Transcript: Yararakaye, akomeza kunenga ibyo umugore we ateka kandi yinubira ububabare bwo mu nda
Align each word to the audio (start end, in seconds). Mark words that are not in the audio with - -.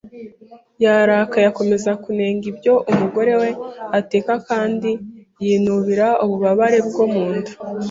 Yararakaye, 0.83 1.45
akomeza 1.51 1.91
kunenga 2.03 2.43
ibyo 2.51 2.73
umugore 2.91 3.33
we 3.41 3.49
ateka 3.99 4.33
kandi 4.49 4.89
yinubira 5.45 6.07
ububabare 6.25 6.79
bwo 6.87 7.05
mu 7.13 7.25
nda 7.37 7.51